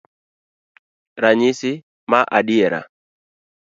Ranyisi 1.21 1.71
maadiera 2.11 2.81